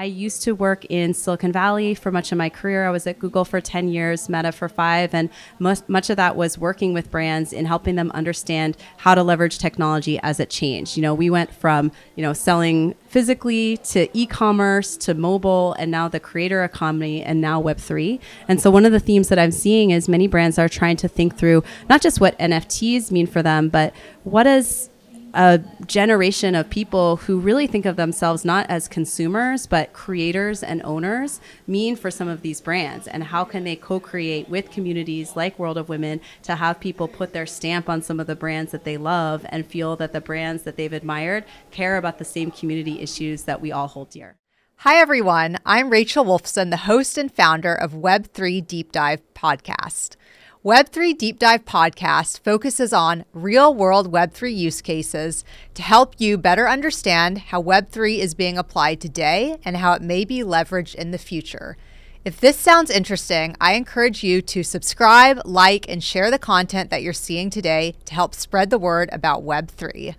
[0.00, 2.86] I used to work in Silicon Valley for much of my career.
[2.86, 6.36] I was at Google for 10 years, Meta for five, and most, much of that
[6.36, 10.96] was working with brands in helping them understand how to leverage technology as it changed.
[10.96, 16.08] You know, we went from, you know, selling physically to e-commerce to mobile and now
[16.08, 19.90] the creator economy and now web3 and so one of the themes that i'm seeing
[19.90, 23.68] is many brands are trying to think through not just what nfts mean for them
[23.68, 23.92] but
[24.22, 24.89] what is
[25.34, 30.82] a generation of people who really think of themselves not as consumers but creators and
[30.84, 35.58] owners mean for some of these brands and how can they co-create with communities like
[35.58, 38.84] world of women to have people put their stamp on some of the brands that
[38.84, 43.00] they love and feel that the brands that they've admired care about the same community
[43.00, 44.36] issues that we all hold dear
[44.84, 45.58] Hi, everyone.
[45.66, 50.16] I'm Rachel Wolfson, the host and founder of Web3 Deep Dive Podcast.
[50.62, 55.42] Web3 Deep Dive podcast focuses on real world Web3 use cases
[55.72, 60.26] to help you better understand how Web3 is being applied today and how it may
[60.26, 61.78] be leveraged in the future.
[62.26, 67.02] If this sounds interesting, I encourage you to subscribe, like, and share the content that
[67.02, 70.14] you're seeing today to help spread the word about Web3.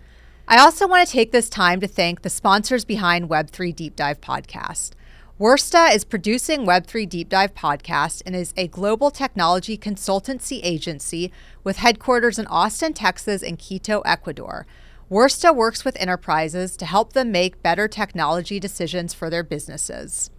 [0.48, 4.20] I also want to take this time to thank the sponsors behind Web3 Deep Dive
[4.20, 4.94] podcast.
[5.42, 11.31] Wursta is producing Web3 Deep Dive podcast and is a global technology consultancy agency
[11.64, 14.67] with headquarters in Austin, Texas, and Quito, Ecuador.
[15.09, 20.30] Wursta works with enterprises to help them make better technology decisions for their businesses.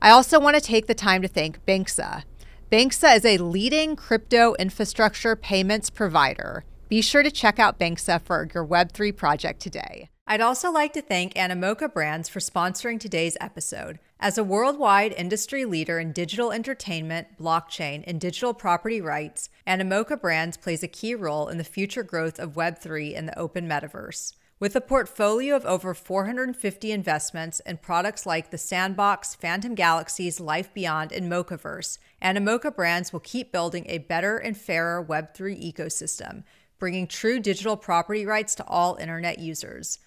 [0.00, 2.22] I also want to take the time to thank Banxa.
[2.70, 6.64] Banxa is a leading crypto infrastructure payments provider.
[6.88, 10.08] Be sure to check out Banxa for your Web3 project today.
[10.26, 13.98] I'd also like to thank Animoca Brands for sponsoring today's episode.
[14.22, 20.56] As a worldwide industry leader in digital entertainment, blockchain, and digital property rights, Animoca Brands
[20.56, 24.34] plays a key role in the future growth of Web3 and the open metaverse.
[24.60, 30.72] With a portfolio of over 450 investments and products like the Sandbox, Phantom Galaxies, Life
[30.72, 36.44] Beyond, and Mocaverse, Animoca Brands will keep building a better and fairer Web3 ecosystem,
[36.78, 39.98] bringing true digital property rights to all internet users.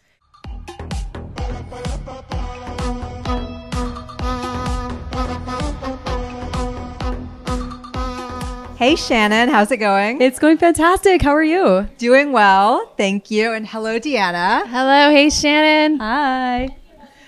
[8.86, 10.22] Hey Shannon, how's it going?
[10.22, 13.52] it's going fantastic how are you Doing well, thank you.
[13.52, 14.68] And hello, Deanna.
[14.68, 15.98] Hello, hey Shannon.
[15.98, 16.78] hi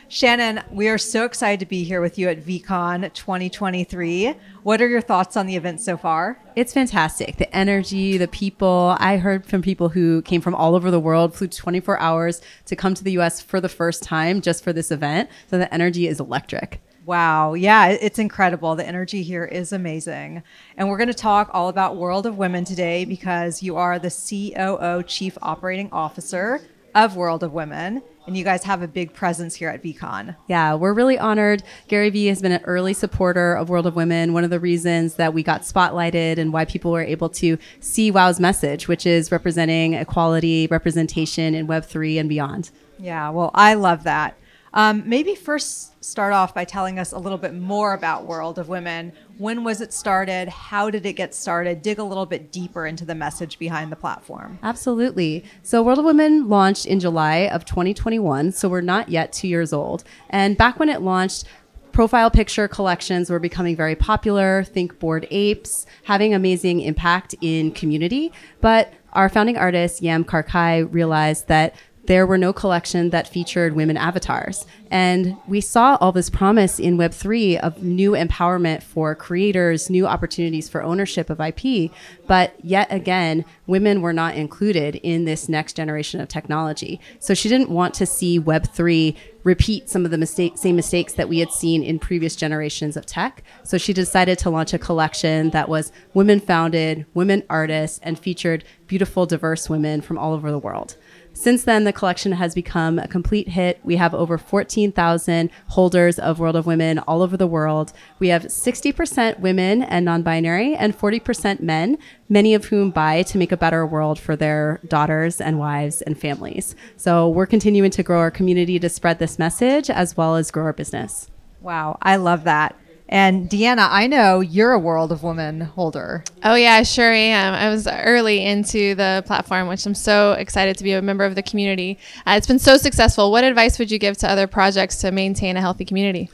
[0.07, 4.35] Shannon, we are so excited to be here with you at Veecon 2023.
[4.61, 6.39] What are your thoughts on the event so far?
[6.55, 7.37] It's fantastic.
[7.37, 8.95] The energy, the people.
[8.99, 12.75] I heard from people who came from all over the world, flew 24 hours to
[12.75, 15.27] come to the US for the first time just for this event.
[15.49, 16.81] So the energy is electric.
[17.07, 17.53] Wow.
[17.53, 18.75] Yeah, it's incredible.
[18.75, 20.43] The energy here is amazing.
[20.75, 24.09] And we're going to talk all about World of Women today because you are the
[24.09, 26.59] COO, Chief Operating Officer
[26.93, 28.03] of World of Women.
[28.25, 30.35] And you guys have a big presence here at Veecon.
[30.49, 31.63] Yeah, we're really honored.
[31.87, 34.33] Gary Vee has been an early supporter of World of Women.
[34.33, 38.11] One of the reasons that we got spotlighted and why people were able to see
[38.11, 42.69] WOW's message, which is representing equality, representation in Web3 and beyond.
[42.99, 44.35] Yeah, well, I love that.
[44.73, 48.69] Um, maybe first start off by telling us a little bit more about World of
[48.69, 49.11] Women.
[49.37, 50.47] When was it started?
[50.49, 51.81] How did it get started?
[51.81, 54.59] Dig a little bit deeper into the message behind the platform.
[54.63, 55.43] Absolutely.
[55.63, 58.51] So, World of Women launched in July of 2021.
[58.51, 60.03] So, we're not yet two years old.
[60.29, 61.45] And back when it launched,
[61.91, 64.63] profile picture collections were becoming very popular.
[64.63, 68.31] Think Bored Apes, having amazing impact in community.
[68.61, 71.75] But our founding artist, Yam Karkai, realized that
[72.07, 74.65] there were no collection that featured women avatars.
[74.89, 80.69] And we saw all this promise in Web3 of new empowerment for creators, new opportunities
[80.69, 81.91] for ownership of IP.
[82.25, 87.01] But yet again, women were not included in this next generation of technology.
[87.19, 91.29] So she didn't want to see Web3 repeat some of the mistake, same mistakes that
[91.29, 93.43] we had seen in previous generations of tech.
[93.63, 98.63] So she decided to launch a collection that was women founded, women artists, and featured
[98.87, 100.97] beautiful, diverse women from all over the world.
[101.37, 103.79] Since then, the collection has become a complete hit.
[103.83, 107.93] We have over 14,000 holders of World of Women all over the world.
[108.17, 113.37] We have 60% women and non binary, and 40% men, many of whom buy to
[113.37, 116.75] make a better world for their daughters and wives and families.
[116.95, 120.63] So we're continuing to grow our community to spread this message as well as grow
[120.63, 121.29] our business.
[121.61, 122.75] Wow, I love that.
[123.09, 126.23] And Deanna, I know you're a World of Women holder.
[126.43, 127.53] Oh, yeah, sure I sure am.
[127.53, 131.35] I was early into the platform, which I'm so excited to be a member of
[131.35, 131.97] the community.
[132.25, 133.31] Uh, it's been so successful.
[133.31, 136.29] What advice would you give to other projects to maintain a healthy community?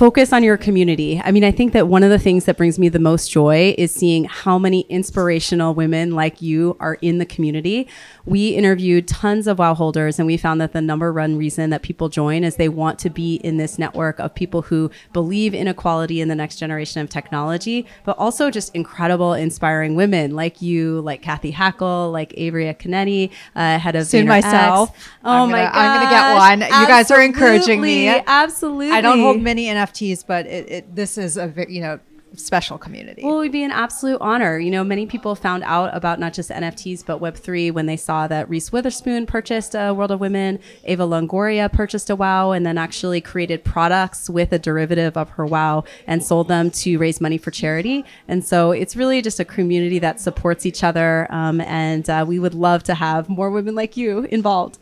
[0.00, 1.20] Focus on your community.
[1.22, 3.74] I mean, I think that one of the things that brings me the most joy
[3.76, 7.86] is seeing how many inspirational women like you are in the community.
[8.24, 11.82] We interviewed tons of WOW holders, and we found that the number one reason that
[11.82, 15.68] people join is they want to be in this network of people who believe in
[15.68, 21.02] equality in the next generation of technology, but also just incredible, inspiring women like you,
[21.02, 24.96] like Kathy Hackl, like Avery Akkineni, uh, head of Soon myself.
[25.22, 25.78] Oh I'm my gonna- god!
[25.78, 26.80] I'm gonna get one.
[26.80, 28.08] You guys are encouraging me.
[28.08, 28.92] Absolutely.
[28.92, 32.00] I don't hold many NFTs, but it, it, this is a ve- you know
[32.36, 33.22] special community.
[33.24, 34.58] Well, it would be an absolute honor.
[34.58, 38.28] You know, many people found out about not just NFTs but Web3 when they saw
[38.28, 42.78] that Reese Witherspoon purchased a World of Women, Eva Longoria purchased a WoW, and then
[42.78, 47.38] actually created products with a derivative of her WoW and sold them to raise money
[47.38, 48.04] for charity.
[48.28, 51.26] And so it's really just a community that supports each other.
[51.30, 54.78] Um, and uh, we would love to have more women like you involved.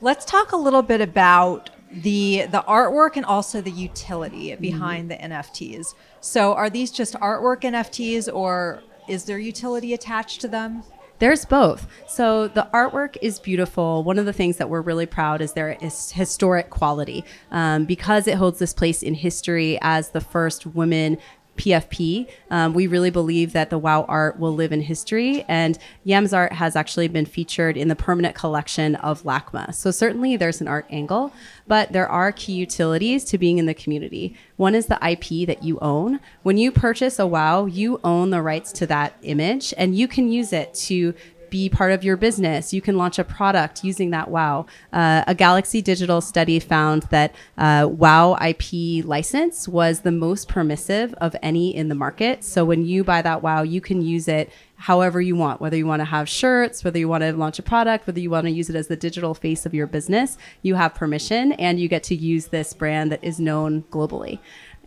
[0.00, 5.16] Let's talk a little bit about the the artwork and also the utility behind the
[5.16, 5.94] NFTs.
[6.20, 10.82] So, are these just artwork NFTs, or is there utility attached to them?
[11.20, 11.86] There's both.
[12.08, 14.02] So the artwork is beautiful.
[14.02, 18.26] One of the things that we're really proud is there is historic quality um, because
[18.26, 21.18] it holds this place in history as the first women
[21.60, 22.26] PFP.
[22.50, 26.54] Um, we really believe that the WoW art will live in history, and Yam's art
[26.54, 29.74] has actually been featured in the permanent collection of LACMA.
[29.74, 31.34] So certainly there's an art angle,
[31.66, 34.34] but there are key utilities to being in the community.
[34.56, 36.20] One is the IP that you own.
[36.42, 40.32] When you purchase a WoW, you own the rights to that image, and you can
[40.32, 41.14] use it to
[41.50, 42.72] be part of your business.
[42.72, 44.66] You can launch a product using that WOW.
[44.92, 51.14] Uh, a Galaxy Digital study found that uh, WOW IP license was the most permissive
[51.14, 52.44] of any in the market.
[52.44, 54.50] So when you buy that WOW, you can use it
[54.80, 57.62] however you want, whether you want to have shirts, whether you want to launch a
[57.62, 60.74] product, whether you want to use it as the digital face of your business, you
[60.74, 64.38] have permission and you get to use this brand that is known globally.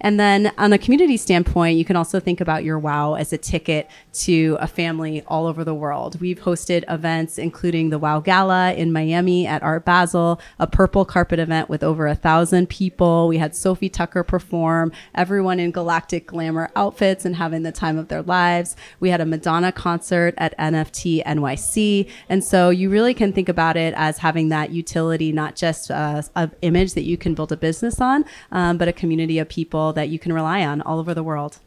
[0.01, 3.37] And then on a community standpoint, you can also think about your WOW as a
[3.37, 6.19] ticket to a family all over the world.
[6.19, 11.39] We've hosted events including the WOW Gala in Miami at Art Basel, a purple carpet
[11.39, 13.27] event with over a thousand people.
[13.27, 18.07] We had Sofi Tukker perform, everyone in galactic glamour outfits and having the time of
[18.07, 18.75] their lives.
[18.99, 22.09] We had a Madonna concert at NFT NYC.
[22.29, 26.21] And so you really can think about it as having that utility, not just uh,
[26.35, 29.82] an image that you can build a business on, um, but a community of people
[29.91, 31.59] that you can rely on all over the world.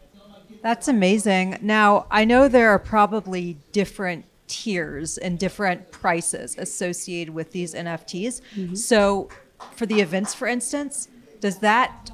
[0.63, 1.59] That's amazing.
[1.61, 8.41] Now, I know there are probably different tiers and different prices associated with these NFTs.
[8.77, 9.29] So,
[9.75, 11.09] for the events, for instance,
[11.41, 12.11] does that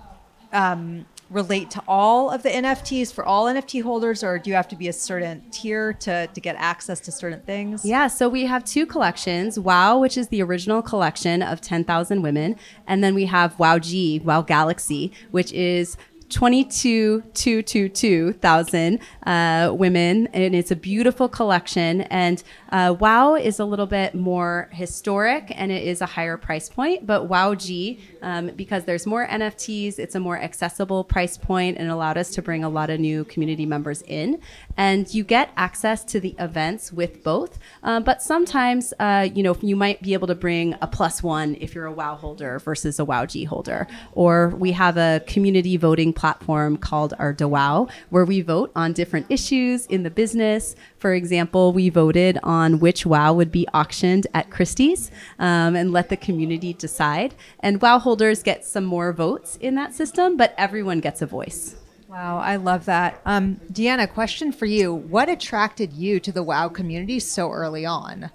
[0.52, 4.68] um, relate to all of the NFTs for all NFT holders, or do you have
[4.68, 7.84] to be a certain tier to, to get access to certain things?
[7.84, 12.56] Yeah, so we have two collections WOW, which is the original collection of 10,000 women.
[12.86, 15.96] And then we have WOW G, WOW Galaxy, which is
[16.32, 20.28] 22,222,000 uh, women.
[20.28, 22.02] And it's a beautiful collection.
[22.02, 26.68] And uh, WOW is a little bit more historic and it is a higher price
[26.68, 27.06] point.
[27.06, 31.90] But WOW G, um, because there's more NFTs, it's a more accessible price point and
[31.90, 34.40] allowed us to bring a lot of new community members in.
[34.76, 37.58] And you get access to the events with both.
[37.82, 41.56] Um, but sometimes, uh, you know, you might be able to bring a plus one
[41.60, 43.86] if you're a WOW holder versus a WOW G holder.
[44.12, 49.26] Or we have a community voting platform called our DeWow, where we vote on different
[49.28, 50.74] issues in the business.
[50.98, 56.08] For example, we voted on which WOW would be auctioned at Christie's um, and let
[56.08, 57.34] the community decide.
[57.60, 61.76] And WOW holders get some more votes in that system, but everyone gets a voice.
[62.12, 63.22] Wow, I love that.
[63.24, 64.92] Um, Deanna, question for you.
[64.92, 68.30] What attracted you to the WoW community so early on?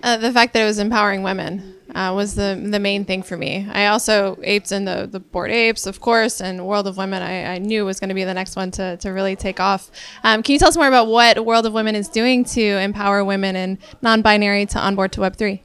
[0.00, 3.36] Uh, the fact that it was empowering women uh, was the the main thing for
[3.36, 3.66] me.
[3.68, 7.20] I also aped in the the bored apes, of course, and World of Women.
[7.20, 9.90] I, I knew was going to be the next one to, to really take off.
[10.22, 13.24] Um, can you tell us more about what World of Women is doing to empower
[13.24, 15.64] women and non-binary to onboard to Web three?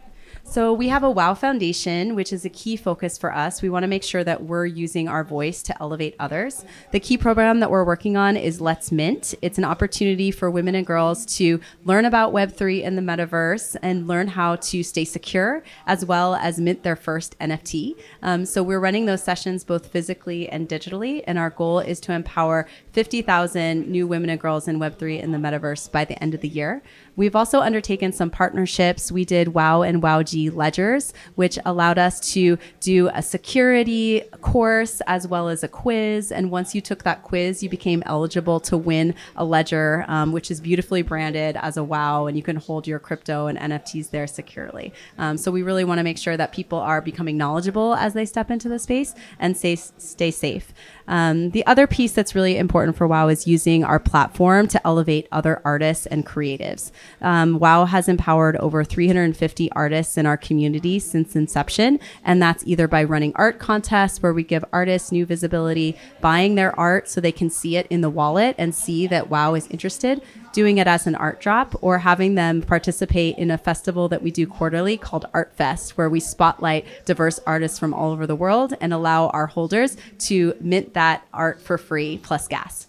[0.52, 3.62] So we have a WOW Foundation, which is a key focus for us.
[3.62, 6.66] We want to make sure that we're using our voice to elevate others.
[6.92, 9.34] The key program that we're working on is Let's Mint.
[9.42, 14.10] It's an opportunity for women and girls to learn about Web3 and the metaverse and
[14.10, 17.96] learn how to stay secure as well as mint their first NFT.
[18.22, 21.24] Um, so we're running those sessions both physically and digitally.
[21.28, 25.38] And our goal is to empower 50,000 new women and girls in Web3 and the
[25.38, 26.84] metaverse by the end of the year.
[27.16, 29.12] We've also undertaken some partnerships.
[29.12, 35.28] We did WOW and WOWG ledgers, which allowed us to do a security course as
[35.28, 36.32] well as a quiz.
[36.32, 40.50] And once you took that quiz, you became eligible to win a ledger, um, which
[40.50, 44.28] is beautifully branded as a WOW, and you can hold your crypto and NFTs there
[44.28, 44.94] securely.
[45.18, 48.26] Um, so we really want to make sure that people are becoming knowledgeable as they
[48.26, 50.74] step into the space and stay, stay safe.
[51.08, 55.28] Um, the other piece that's really important for WOW is using our platform to elevate
[55.32, 56.92] other artists and creatives.
[57.22, 62.88] Um, WOW has empowered over 350 artists in our community since inception, and that's either
[62.88, 67.32] by running art contests where we give artists new visibility, buying their art so they
[67.32, 70.22] can see it in the wallet and see that WOW is interested,
[70.54, 74.32] doing it as an art drop or having them participate in a festival that we
[74.32, 78.74] do quarterly called Art Fest, where we spotlight diverse artists from all over the world
[78.82, 82.88] and allow our holders to mint that art for free plus gas.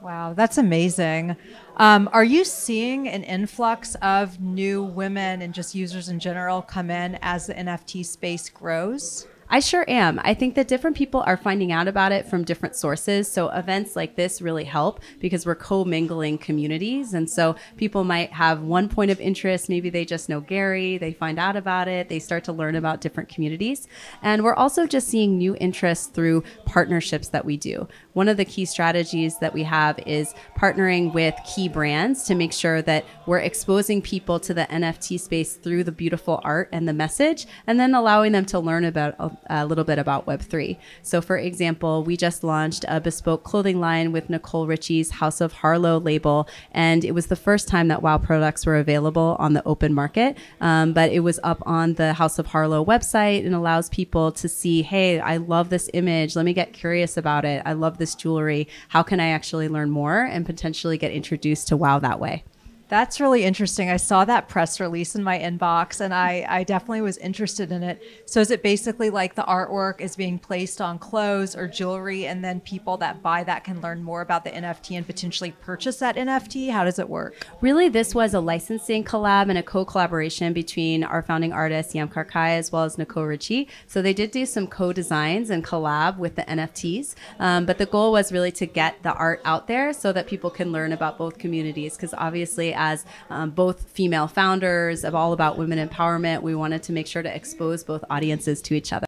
[0.00, 1.36] Wow, that's amazing.
[1.78, 6.90] Um, are you seeing an influx of new women and just users in general come
[6.90, 9.26] in as the NFT space grows?
[9.48, 10.20] I sure am.
[10.24, 13.30] I think that different people are finding out about it from different sources.
[13.30, 17.14] So events like this really help because we're co-mingling communities.
[17.14, 19.68] And so people might have one point of interest.
[19.68, 23.00] Maybe they just know Gary, they find out about it, they start to learn about
[23.00, 23.86] different communities.
[24.20, 27.86] And we're also just seeing new interests through partnerships that we do.
[28.14, 32.52] One of the key strategies that we have is partnering with key brands to make
[32.52, 36.92] sure that we're exposing people to the NFT space through the beautiful art and the
[36.92, 39.14] message, and then allowing them to learn about
[39.48, 40.76] a little bit about Web3.
[41.02, 45.52] So, for example, we just launched a bespoke clothing line with Nicole Richie's House of
[45.52, 49.64] Harlow label, and it was the first time that WoW products were available on the
[49.64, 50.36] open market.
[50.60, 54.48] Um, but it was up on the House of Harlow website and allows people to
[54.48, 56.36] see, hey, I love this image.
[56.36, 57.62] Let me get curious about it.
[57.64, 58.68] I love this jewelry.
[58.88, 62.44] How can I actually learn more and potentially get introduced to WoW that way?
[62.88, 63.90] That's really interesting.
[63.90, 67.82] I saw that press release in my inbox and I, I definitely was interested in
[67.82, 68.00] it.
[68.26, 72.44] So, is it basically like the artwork is being placed on clothes or jewelry, and
[72.44, 76.14] then people that buy that can learn more about the NFT and potentially purchase that
[76.14, 76.70] NFT?
[76.70, 77.44] How does it work?
[77.60, 82.08] Really, this was a licensing collab and a co collaboration between our founding artist, Yam
[82.08, 83.68] Karkai, as well as Nicole Richie.
[83.88, 87.16] So, they did do some co designs and collab with the NFTs.
[87.40, 90.50] Um, but the goal was really to get the art out there so that people
[90.50, 95.58] can learn about both communities because obviously, as um, both female founders of All About
[95.58, 99.06] Women Empowerment, we wanted to make sure to expose both audiences to each other.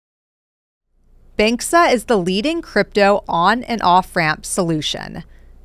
[1.38, 5.22] Banxa is the leading crypto on and off ramp solution.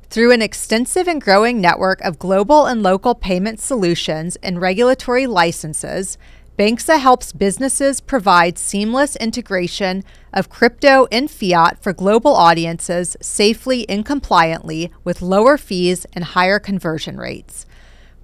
[0.08, 6.16] Through an extensive and growing network of global and local payment solutions and regulatory licenses,
[6.56, 14.06] Banxa helps businesses provide seamless integration of crypto and fiat for global audiences safely and
[14.06, 17.66] compliantly with lower fees and higher conversion rates.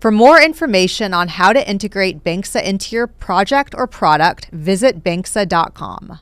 [0.01, 6.19] For more information on how to integrate Banxa into your project or product, visit banxa.com.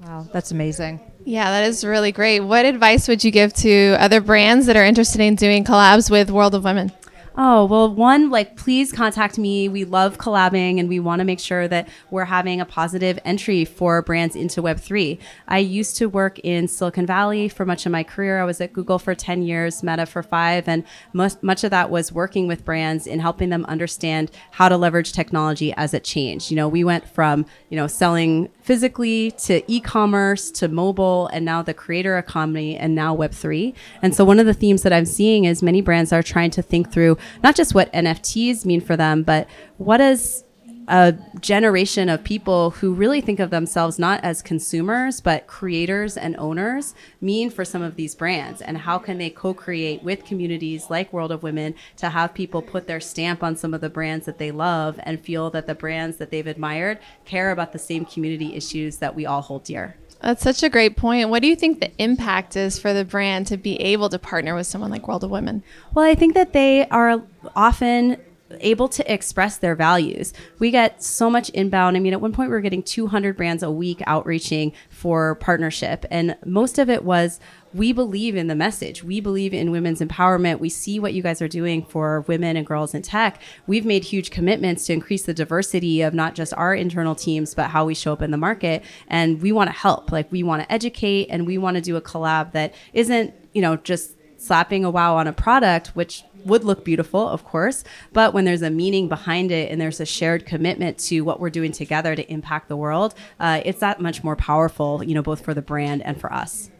[0.00, 0.98] Wow, that's amazing.
[1.24, 2.40] Yeah, that is really great.
[2.40, 6.30] What advice would you give to other brands that are interested in doing collabs with
[6.30, 6.90] World of Women?
[7.36, 9.68] Oh, well, one, like, please contact me.
[9.68, 13.64] We love collabing and we want to make sure that we're having a positive entry
[13.64, 15.18] for brands into Web3.
[15.48, 18.40] I used to work in Silicon Valley for much of my career.
[18.40, 21.90] I was at Google for 10 years, Meta for five, and most, much of that
[21.90, 26.52] was working with brands in helping them understand how to leverage technology as it changed.
[26.52, 31.60] You know, we went from, you know, selling physically to e-commerce to mobile and now
[31.60, 35.44] the creator economy and now web3 and so one of the themes that i'm seeing
[35.44, 39.22] is many brands are trying to think through not just what nfts mean for them
[39.22, 40.43] but what is
[40.88, 46.36] a generation of people who really think of themselves not as consumers but creators and
[46.36, 51.12] owners mean for some of these brands and how can they co-create with communities like
[51.12, 54.38] world of women to have people put their stamp on some of the brands that
[54.38, 58.54] they love and feel that the brands that they've admired care about the same community
[58.54, 61.28] issues that we all hold dear that's such a great point.
[61.28, 64.54] What do you think the impact is for the brand to be able to partner
[64.54, 65.62] with someone like World of Women?
[65.92, 67.22] Well, I think that they are
[67.54, 68.16] often
[68.60, 70.32] able to express their values.
[70.58, 71.96] We get so much inbound.
[71.96, 76.04] I mean, at one point we were getting 200 brands a week outreaching for partnership,
[76.10, 77.40] and most of it was
[77.72, 79.02] we believe in the message.
[79.02, 80.60] We believe in women's empowerment.
[80.60, 83.42] We see what you guys are doing for women and girls in tech.
[83.66, 87.70] We've made huge commitments to increase the diversity of not just our internal teams, but
[87.70, 88.84] how we show up in the market.
[89.08, 90.12] And we want to help.
[90.12, 93.60] Like we want to educate and we want to do a collab that isn't, you
[93.60, 98.34] know, just slapping a wow on a product, which would look beautiful, of course, but
[98.34, 101.72] when there's a meaning behind it and there's a shared commitment to what we're doing
[101.72, 105.54] together to impact the world, uh, it's that much more powerful, you know, both for
[105.54, 106.70] the brand and for us.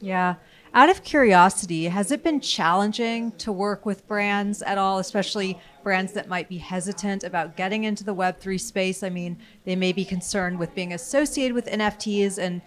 [0.00, 0.34] Yeah.
[0.74, 6.12] Out of curiosity, has it been challenging to work with brands at all, especially brands
[6.14, 9.04] that might be hesitant about getting into the Web3 space?
[9.04, 12.60] I mean, they may be concerned with being associated with NFTs and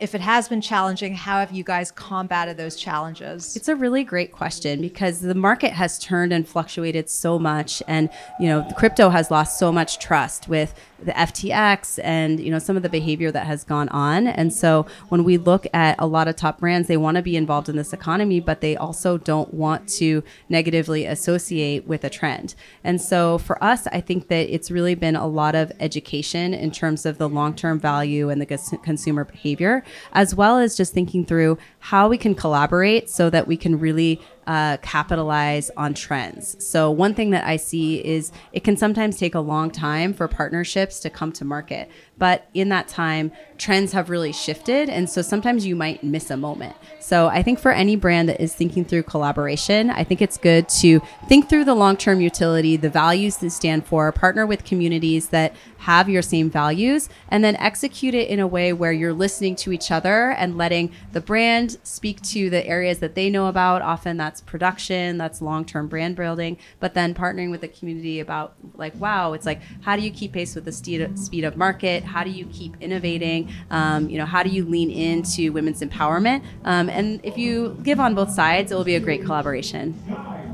[0.00, 3.56] if it has been challenging, how have you guys combated those challenges?
[3.56, 8.08] It's a really great question because the market has turned and fluctuated so much, and
[8.38, 12.76] you know, crypto has lost so much trust with the FTX and you know some
[12.76, 14.26] of the behavior that has gone on.
[14.26, 17.36] And so when we look at a lot of top brands, they want to be
[17.36, 22.54] involved in this economy, but they also don't want to negatively associate with a trend.
[22.84, 26.70] And so for us, I think that it's really been a lot of education in
[26.70, 31.58] terms of the long-term value and the consumer behavior as well as just thinking through
[31.78, 36.56] how we can collaborate so that we can really uh, capitalize on trends.
[36.64, 40.26] So, one thing that I see is it can sometimes take a long time for
[40.26, 41.90] partnerships to come to market.
[42.18, 44.88] But in that time, trends have really shifted.
[44.88, 46.76] And so sometimes you might miss a moment.
[47.00, 50.68] So I think for any brand that is thinking through collaboration, I think it's good
[50.80, 55.28] to think through the long term utility, the values that stand for, partner with communities
[55.28, 59.54] that have your same values, and then execute it in a way where you're listening
[59.54, 63.80] to each other and letting the brand speak to the areas that they know about.
[63.80, 68.54] Often that's production, that's long term brand building, but then partnering with the community about,
[68.74, 72.04] like, wow, it's like, how do you keep pace with the speed of market?
[72.08, 73.50] How do you keep innovating?
[73.70, 76.42] Um, you know, how do you lean into women's empowerment?
[76.64, 79.94] Um, and if you give on both sides, it will be a great collaboration.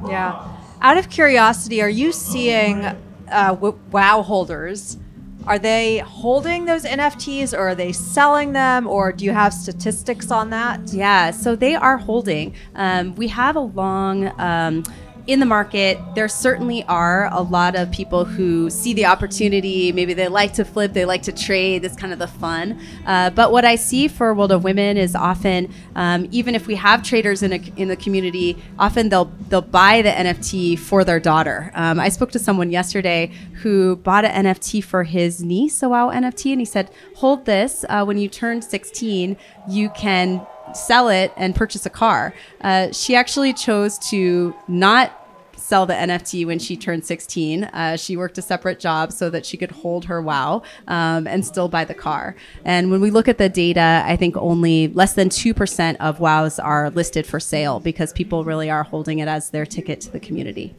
[0.08, 0.46] Yeah.
[0.80, 3.56] Out of curiosity, are you seeing uh,
[3.90, 4.98] WoW holders?
[5.46, 10.30] Are they holding those NFTs or are they selling them or do you have statistics
[10.30, 10.80] on that?
[10.92, 12.54] Yeah, so they are holding.
[12.74, 14.32] Um, we have a long.
[14.40, 14.84] Um,
[15.26, 19.90] in the market, there certainly are a lot of people who see the opportunity.
[19.90, 21.82] Maybe they like to flip, they like to trade.
[21.82, 22.78] That's kind of the fun.
[23.06, 26.74] Uh, but what I see for World of Women is often, um, even if we
[26.74, 31.20] have traders in, a, in the community, often they'll they'll buy the NFT for their
[31.20, 31.70] daughter.
[31.74, 36.10] Um, I spoke to someone yesterday who bought an NFT for his niece, a WoW
[36.10, 37.84] NFT, and he said, "Hold this.
[37.88, 39.36] Uh, when you turn 16,
[39.68, 42.34] you can." Sell it and purchase a car.
[42.60, 45.20] Uh, she actually chose to not
[45.64, 47.64] sell the NFT when she turned 16.
[47.64, 51.44] Uh, she worked a separate job so that she could hold her WoW um, and
[51.44, 52.36] still buy the car.
[52.64, 56.62] And when we look at the data, I think only less than 2% of WoWs
[56.62, 60.20] are listed for sale because people really are holding it as their ticket to the
[60.20, 60.74] community.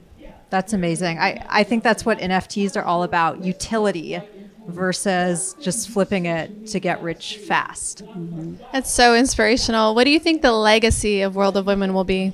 [0.51, 1.17] That's amazing.
[1.17, 4.21] I, I think that's what NFTs are all about utility
[4.67, 8.03] versus just flipping it to get rich fast.
[8.05, 8.55] Mm-hmm.
[8.73, 9.95] That's so inspirational.
[9.95, 12.33] What do you think the legacy of World of Women will be?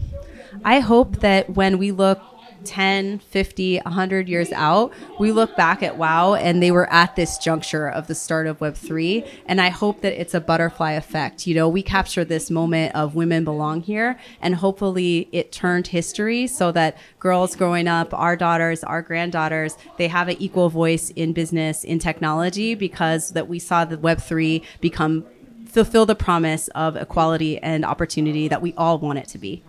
[0.63, 2.21] I hope that when we look
[2.65, 7.37] 10, 50, 100 years out, we look back at WoW and they were at this
[7.37, 9.27] juncture of the start of Web3.
[9.45, 11.47] And I hope that it's a butterfly effect.
[11.47, 16.47] You know, we capture this moment of women belong here, and hopefully it turned history
[16.47, 21.33] so that girls growing up, our daughters, our granddaughters, they have an equal voice in
[21.33, 25.25] business, in technology, because that we saw the Web3 become
[25.65, 29.63] fulfill the promise of equality and opportunity that we all want it to be.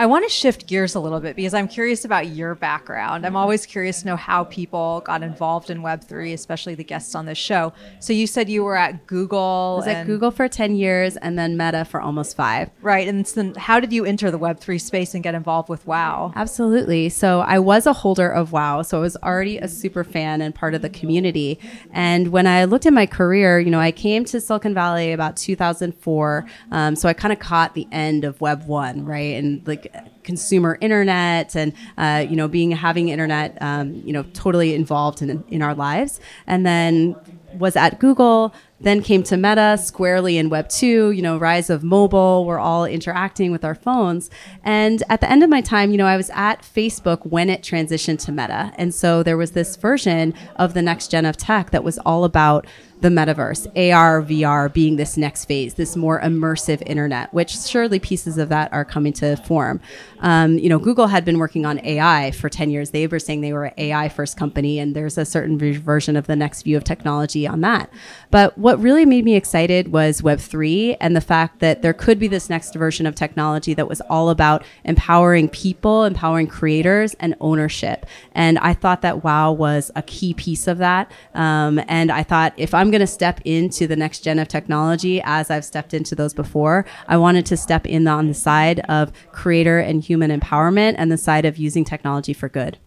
[0.00, 3.26] I want to shift gears a little bit because I'm curious about your background.
[3.26, 7.26] I'm always curious to know how people got involved in Web3, especially the guests on
[7.26, 7.74] this show.
[7.98, 9.74] So you said you were at Google.
[9.74, 12.70] I was at Google for 10 years and then Meta for almost five.
[12.80, 13.06] Right.
[13.06, 16.32] And so how did you enter the Web3 space and get involved with WoW?
[16.34, 17.10] Absolutely.
[17.10, 18.80] So I was a holder of WoW.
[18.80, 21.60] So I was already a super fan and part of the community.
[21.92, 25.36] And when I looked at my career, you know, I came to Silicon Valley about
[25.36, 26.46] 2004.
[26.70, 29.36] Um, so I kind of caught the end of Web 1, right?
[29.36, 29.89] And like
[30.22, 35.42] consumer internet and uh, you know being having internet um, you know totally involved in,
[35.48, 36.20] in our lives.
[36.46, 37.16] And then
[37.54, 41.82] was at google then came to meta squarely in web 2 you know rise of
[41.82, 44.30] mobile we're all interacting with our phones
[44.64, 47.62] and at the end of my time you know i was at facebook when it
[47.62, 51.70] transitioned to meta and so there was this version of the next gen of tech
[51.70, 52.66] that was all about
[53.00, 58.36] the metaverse, AR, VR being this next phase, this more immersive internet, which surely pieces
[58.38, 59.80] of that are coming to form.
[60.20, 62.90] Um, you know, Google had been working on AI for 10 years.
[62.90, 66.26] They were saying they were an AI first company, and there's a certain version of
[66.26, 67.90] the next view of technology on that.
[68.30, 72.28] But what really made me excited was Web3 and the fact that there could be
[72.28, 78.06] this next version of technology that was all about empowering people, empowering creators, and ownership.
[78.32, 81.10] And I thought that WoW was a key piece of that.
[81.34, 85.20] Um, and I thought if I'm going to step into the next gen of technology,
[85.24, 89.12] as I've stepped into those before, I wanted to step in on the side of
[89.32, 92.78] creator and human empowerment and the side of using technology for good.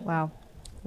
[0.00, 0.30] Wow.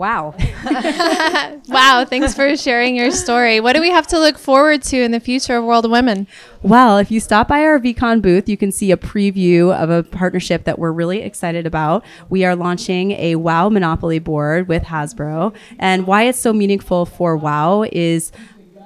[0.01, 0.33] Wow.
[1.67, 3.59] wow, thanks for sharing your story.
[3.59, 6.25] What do we have to look forward to in the future of World of Women?
[6.63, 10.01] Well, if you stop by our Veecon booth, you can see a preview of a
[10.01, 12.03] partnership that we're really excited about.
[12.31, 15.53] We are launching a WoW Monopoly board with Hasbro.
[15.77, 18.31] And why it's so meaningful for WoW is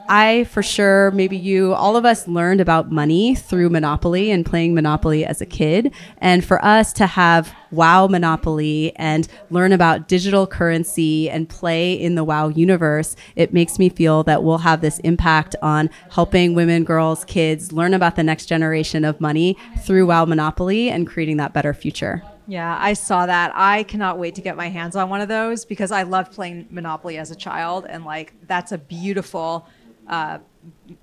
[0.07, 4.73] I, for sure, maybe you, all of us learned about money through Monopoly and playing
[4.73, 5.93] Monopoly as a kid.
[6.19, 12.15] And for us to have WoW Monopoly and learn about digital currency and play in
[12.15, 16.83] the WoW universe, it makes me feel that we'll have this impact on helping women,
[16.83, 21.53] girls, kids learn about the next generation of money through WoW Monopoly and creating that
[21.53, 22.23] better future.
[22.47, 23.51] Yeah, I saw that.
[23.55, 26.67] I cannot wait to get my hands on one of those because I loved playing
[26.69, 27.87] Monopoly as a child.
[27.89, 29.67] And like, that's a beautiful
[30.07, 30.39] uh,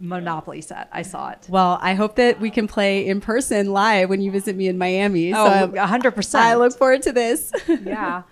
[0.00, 0.88] Monopoly set.
[0.92, 1.46] I saw it.
[1.48, 4.76] Well, I hope that we can play in person live when you visit me in
[4.78, 5.32] Miami.
[5.32, 6.34] Oh, so 100%.
[6.34, 7.52] I look forward to this.
[7.68, 8.22] yeah.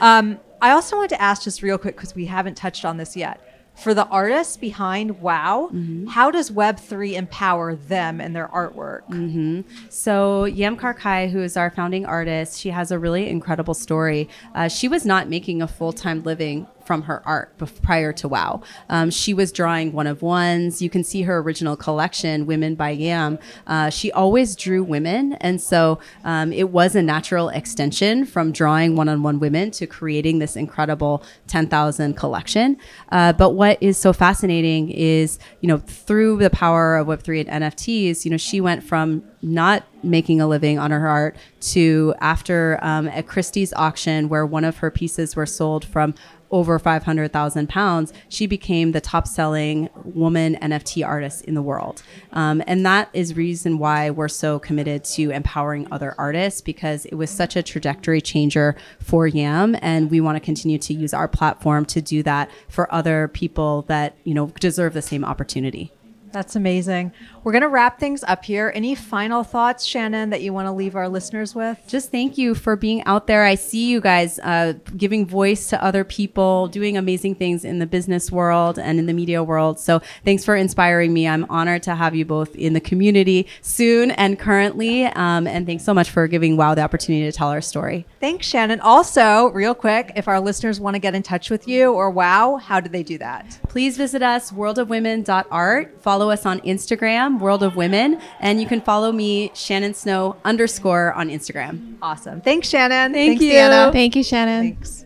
[0.00, 3.16] Um, I also wanted to ask just real quick because we haven't touched on this
[3.16, 3.40] yet.
[3.78, 6.08] For the artists behind WoW, mm-hmm.
[6.08, 9.08] how does Web3 empower them and their artwork?
[9.08, 9.60] Mm-hmm.
[9.88, 14.28] So, Yam Karkai, who is our founding artist, she has a really incredible story.
[14.52, 18.62] Uh, she was not making a full time living from her art prior to WoW.
[18.88, 20.80] Um, she was drawing one of ones.
[20.80, 23.38] You can see her original collection, Women by Yam.
[23.66, 25.34] Uh, she always drew women.
[25.34, 29.86] And so um, it was a natural extension from drawing one on one women to
[29.86, 32.78] creating this incredible 10,000 collection.
[33.12, 37.62] Uh, but what is so fascinating is, you know, through the power of Web3 and
[37.64, 42.78] NFTs, you know, she went from not making a living on her art to after
[42.82, 46.14] um, Christie's auction where one of her pieces were sold from
[46.50, 52.02] over 500,000 pounds, she became the top selling woman NFT artist in the world.
[52.32, 57.14] Um, and that is reason why we're so committed to empowering other artists because it
[57.14, 59.76] was such a trajectory changer for YAM.
[59.82, 63.82] And we want to continue to use our platform to do that for other people
[63.82, 65.92] that, you know, deserve the same opportunity.
[66.38, 67.10] That's amazing.
[67.42, 68.70] We're going to wrap things up here.
[68.72, 71.82] Any final thoughts, Shannon, that you want to leave our listeners with?
[71.88, 73.42] Just thank you for being out there.
[73.42, 77.86] I see you guys uh, giving voice to other people, doing amazing things in the
[77.86, 79.80] business world and in the media world.
[79.80, 81.26] So thanks for inspiring me.
[81.26, 85.06] I'm honored to have you both in the community soon and currently.
[85.06, 88.06] Um, and thanks so much for giving WOW the opportunity to tell our story.
[88.20, 88.78] Thanks, Shannon.
[88.78, 92.58] Also, real quick, if our listeners want to get in touch with you or WOW,
[92.58, 93.58] how do they do that?
[93.68, 96.00] Please visit us, worldofwomen.art.
[96.00, 101.12] Follow us on Instagram World of Women, and you can follow me, Shannon Snow underscore
[101.14, 101.96] on Instagram.
[102.02, 102.40] Awesome.
[102.40, 103.12] Thanks, Shannon.
[103.12, 103.52] Thank Thanks, you.
[103.52, 103.92] Deanna.
[103.92, 104.74] Thank you, Shannon.
[104.74, 105.04] Thanks.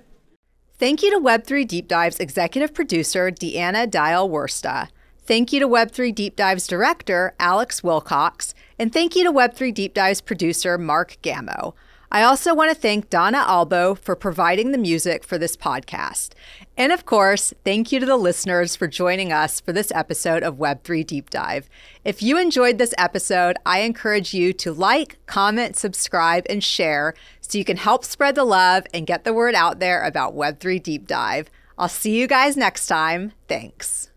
[0.78, 4.88] Thank you to Web3 Deep Dives executive producer Deanna Dial Wursta.
[5.24, 9.94] Thank you to Web3 Deep Dives director Alex Wilcox, and thank you to Web3 Deep
[9.94, 11.74] Dives producer Mark Gammo.
[12.14, 16.32] I also want to thank Donna Albo for providing the music for this podcast.
[16.76, 20.58] And of course, thank you to the listeners for joining us for this episode of
[20.58, 21.70] Web3 Deep Dive.
[22.04, 27.56] If you enjoyed this episode, I encourage you to like, comment, subscribe, and share so
[27.56, 31.06] you can help spread the love and get the word out there about Web3 Deep
[31.06, 31.48] Dive.
[31.78, 33.32] I'll see you guys next time.
[33.48, 34.11] Thanks.